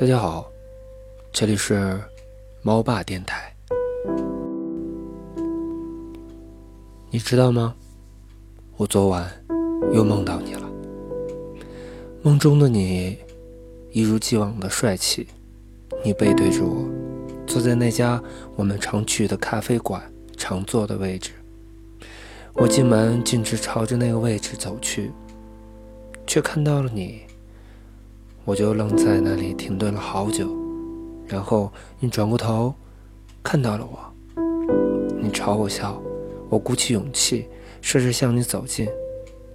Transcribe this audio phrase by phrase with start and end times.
[0.00, 0.48] 大家好，
[1.32, 2.00] 这里是
[2.62, 3.52] 猫爸电台。
[7.10, 7.74] 你知道吗？
[8.76, 9.28] 我昨晚
[9.92, 10.70] 又梦到你了。
[12.22, 13.18] 梦中的你
[13.90, 15.26] 一如既往的帅气，
[16.04, 16.88] 你背对着我，
[17.44, 18.22] 坐在那家
[18.54, 20.00] 我们常去的咖啡馆
[20.36, 21.32] 常坐的位置。
[22.52, 25.10] 我进门径直朝着那个位置走去，
[26.24, 27.22] 却看到了你。
[28.48, 30.48] 我就愣在那里停顿了好久，
[31.26, 31.70] 然后
[32.00, 32.72] 你转过头，
[33.42, 33.98] 看到了我，
[35.20, 36.00] 你朝我笑，
[36.48, 37.46] 我鼓起勇气，
[37.82, 38.88] 试着向你走近，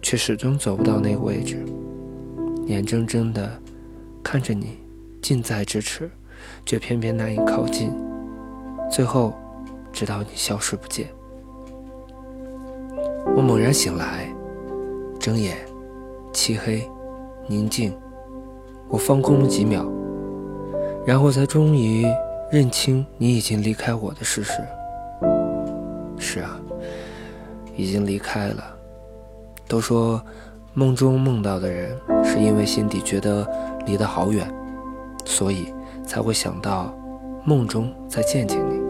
[0.00, 1.62] 却始终走不到那个位置，
[2.64, 3.60] 眼睁睁地
[4.22, 4.78] 看着你
[5.20, 6.10] 近在咫尺，
[6.64, 7.92] 却偏偏难以靠近，
[8.90, 9.34] 最后
[9.92, 11.08] 直到你消失不见。
[13.36, 14.34] 我猛然醒来，
[15.20, 15.58] 睁眼，
[16.32, 16.88] 漆黑，
[17.48, 17.92] 宁静。
[18.88, 19.84] 我放空了几秒，
[21.04, 22.06] 然后才终于
[22.50, 24.62] 认清你已经离开我的事实。
[26.18, 26.58] 是啊，
[27.76, 28.64] 已经离开了。
[29.66, 30.20] 都说
[30.72, 33.46] 梦中梦到的人，是因为心底觉得
[33.86, 34.50] 离得好远，
[35.24, 35.72] 所以
[36.06, 36.94] 才会想到
[37.44, 38.80] 梦中再见见你。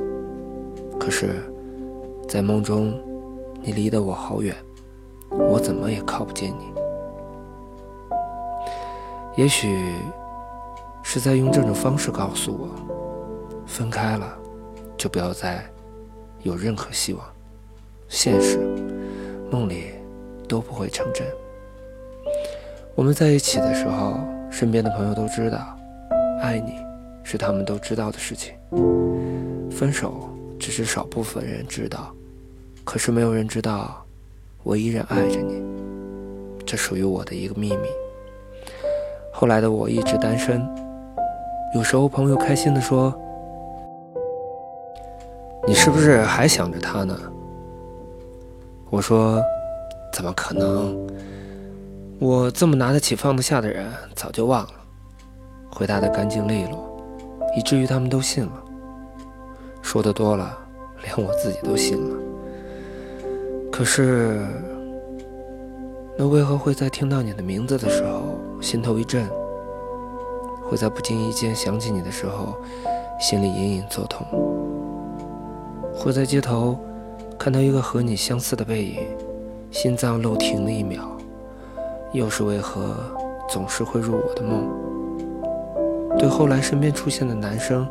[0.98, 1.42] 可是，
[2.28, 2.94] 在梦中，
[3.60, 4.54] 你离得我好远，
[5.30, 6.66] 我怎么也靠不近你。
[9.38, 9.94] 也许
[11.04, 12.68] 是在用这种方式告诉我，
[13.64, 14.36] 分开了
[14.96, 15.64] 就不要再
[16.42, 17.24] 有任何希望，
[18.08, 18.58] 现实、
[19.48, 19.92] 梦里
[20.48, 21.24] 都不会成真。
[22.96, 24.18] 我们在一起的时候，
[24.50, 25.78] 身边的朋友都知道，
[26.40, 26.72] 爱你
[27.22, 28.54] 是他们都知道的事情。
[29.70, 32.12] 分手只是少部分人知道，
[32.82, 34.04] 可是没有人知道，
[34.64, 35.62] 我依然爱着你，
[36.66, 37.88] 这属于我的一个秘密。
[39.40, 40.68] 后来的我一直单身，
[41.72, 43.14] 有时候朋友开心地说
[45.64, 47.16] ：“你是不是还想着他呢？”
[48.90, 49.40] 我说
[50.12, 50.98] ：“怎么可能？
[52.18, 53.86] 我这么拿得起放得下的人，
[54.16, 54.70] 早就忘了。”
[55.70, 57.00] 回答得干净利落，
[57.56, 58.52] 以至于他们都信了。
[59.82, 60.58] 说的多了，
[61.04, 62.16] 连我自己都信了。
[63.70, 64.44] 可是……
[66.20, 69.24] 那为何会在听到你的名字的时候心头一震？
[70.64, 72.56] 会在不经意间想起你的时候
[73.20, 74.26] 心里隐隐作痛？
[75.94, 76.76] 会在街头
[77.38, 78.96] 看到一个和你相似的背影，
[79.70, 81.02] 心脏漏停了一秒？
[82.12, 82.96] 又是为何
[83.48, 84.68] 总是会入我的梦？
[86.18, 87.88] 对后来身边出现的男生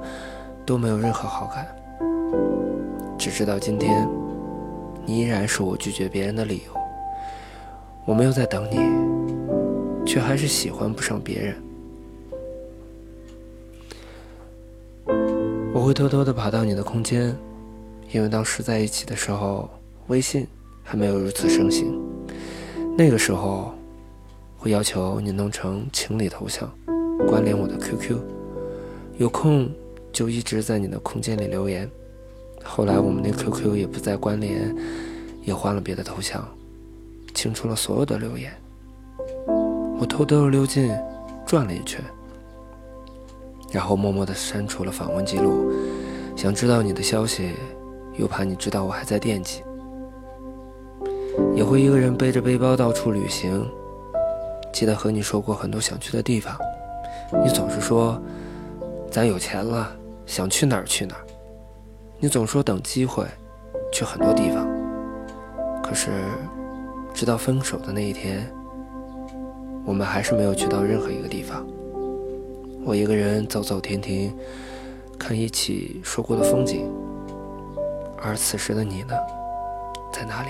[0.66, 1.66] 都没有任何好感，
[3.18, 4.06] 只知道今天
[5.06, 6.87] 你依然是我拒绝别人的理由。
[8.08, 8.78] 我没有在等你，
[10.06, 11.56] 却还是喜欢不上别人。
[15.74, 17.36] 我会偷偷的跑到你的空间，
[18.14, 19.70] 因为当时在一起的时候，
[20.08, 20.48] 微信
[20.84, 22.00] 还没有如此盛行。
[22.98, 23.74] 那个时候，
[24.56, 26.74] 会要求你弄成情侣头像，
[27.28, 28.18] 关联我的 QQ，
[29.18, 29.70] 有空
[30.14, 31.92] 就一直在你的空间里留言。
[32.64, 34.74] 后来我们的 QQ 也不再关联，
[35.44, 36.48] 也换了别的头像。
[37.38, 38.52] 清除了所有的留言，
[40.00, 40.92] 我偷偷溜进，
[41.46, 42.04] 转了一圈，
[43.72, 45.72] 然后默默的删除了访问记录。
[46.36, 47.54] 想知道你的消息，
[48.16, 49.62] 又怕你知道我还在惦记。
[51.54, 53.64] 也会一个人背着背包到处旅行。
[54.74, 56.58] 记得和你说过很多想去的地方，
[57.44, 58.20] 你总是说，
[59.12, 61.22] 咱有钱了，想去哪儿去哪儿。
[62.18, 63.28] 你总说等机会，
[63.94, 64.68] 去很多地方。
[65.84, 66.10] 可是。
[67.18, 68.48] 直到分手的那一天，
[69.84, 71.66] 我们还是没有去到任何一个地方。
[72.86, 74.32] 我一个人走走停停，
[75.18, 76.88] 看一起说过的风景。
[78.22, 79.16] 而此时的你呢，
[80.14, 80.50] 在哪里？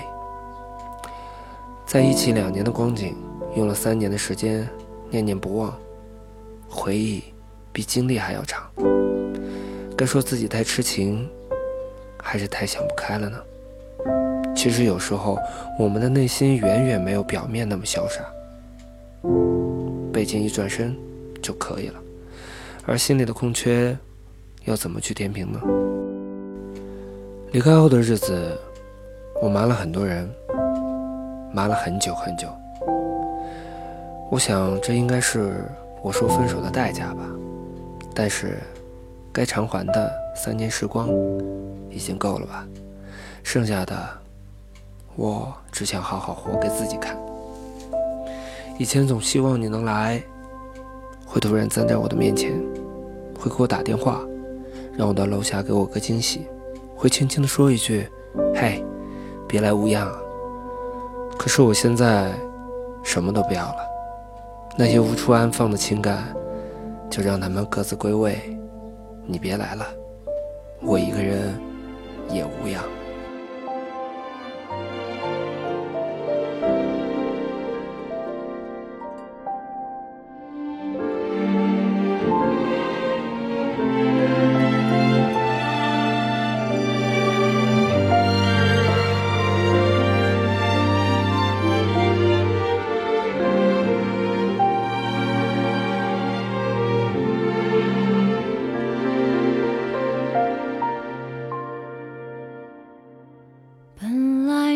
[1.86, 3.16] 在一起两年的光景，
[3.56, 4.68] 用了三年的时间
[5.08, 5.74] 念念不忘，
[6.68, 7.24] 回忆
[7.72, 8.70] 比经历还要长。
[9.96, 11.26] 该说自己太痴情，
[12.22, 13.38] 还是太想不开了呢？
[14.58, 15.38] 其实有时候，
[15.78, 18.24] 我们的内心远远没有表面那么潇洒，
[20.12, 20.96] 背景一转身
[21.40, 21.94] 就可以了，
[22.84, 23.96] 而心里的空缺，
[24.64, 25.60] 要怎么去填平呢？
[27.52, 28.58] 离开后的日子，
[29.40, 30.28] 我瞒了很多人，
[31.52, 32.48] 瞒了很久很久。
[34.28, 35.64] 我想这应该是
[36.02, 37.22] 我说分手的代价吧，
[38.12, 38.58] 但是，
[39.32, 41.08] 该偿还的三年时光，
[41.90, 42.66] 已经够了吧，
[43.44, 43.94] 剩下的。
[45.18, 47.18] 我只想好好活给自己看。
[48.78, 50.22] 以前总希望你能来，
[51.26, 52.52] 会突然站在我的面前，
[53.36, 54.20] 会给我打电话，
[54.96, 56.46] 让我到楼下给我个惊喜，
[56.94, 58.08] 会轻轻地说一句
[58.54, 58.84] ：“嘿，
[59.48, 60.08] 别来无恙。”
[61.36, 62.30] 可是我现在
[63.02, 63.78] 什么都不要了，
[64.76, 66.32] 那些无处安放的情感，
[67.10, 68.38] 就让他们各自归位。
[69.26, 69.84] 你别来了，
[70.80, 71.60] 我一个人
[72.30, 72.84] 也无恙。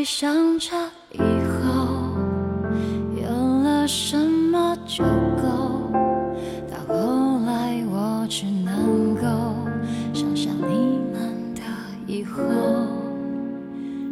[0.04, 0.76] 想着
[1.12, 1.22] 以后
[3.16, 3.28] 有
[3.62, 5.92] 了什么就够，
[6.68, 9.22] 到后来我只能够
[10.12, 11.60] 想象你们的
[12.06, 12.42] 以后。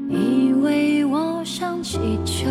[0.09, 2.49] 以为我想祈求，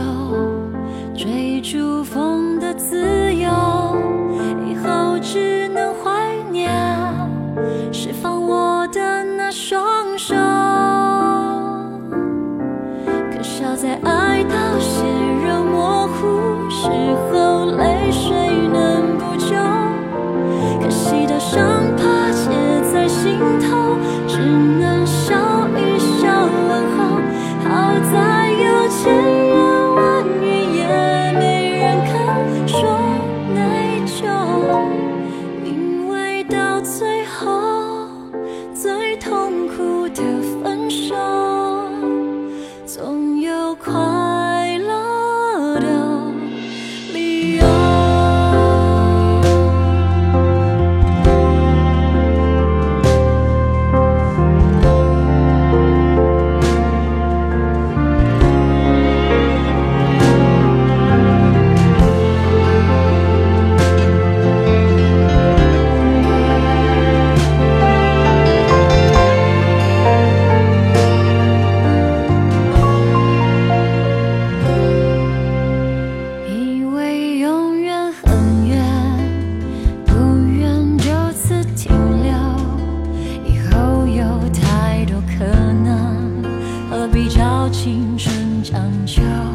[88.72, 89.49] 长久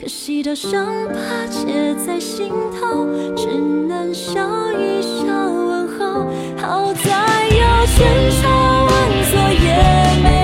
[0.00, 4.40] 可惜的伤疤结在心头，只能笑
[4.72, 6.26] 一笑问候。
[6.58, 8.90] 好在有千差万
[9.24, 10.35] 错也没。